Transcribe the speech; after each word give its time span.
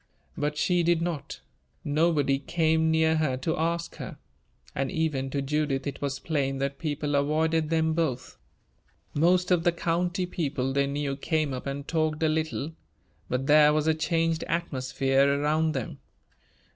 But 0.35 0.57
she 0.57 0.81
did 0.81 0.99
not. 0.99 1.41
Nobody 1.83 2.39
came 2.39 2.89
near 2.89 3.17
her 3.17 3.37
to 3.37 3.55
ask 3.55 3.97
her; 3.97 4.17
and 4.73 4.89
even 4.89 5.29
to 5.29 5.43
Judith 5.43 5.85
it 5.85 6.01
was 6.01 6.17
plain 6.17 6.57
that 6.57 6.79
people 6.79 7.13
avoided 7.13 7.69
them 7.69 7.93
both. 7.93 8.39
Most 9.13 9.51
of 9.51 9.63
the 9.63 9.71
county 9.71 10.25
people 10.25 10.73
they 10.73 10.87
knew 10.87 11.15
came 11.15 11.53
up 11.53 11.67
and 11.67 11.87
talked 11.87 12.23
a 12.23 12.29
little, 12.29 12.73
but 13.29 13.45
there 13.45 13.73
was 13.73 13.85
a 13.85 13.93
changed 13.93 14.43
atmosphere 14.45 15.39
around 15.39 15.73
them. 15.73 15.99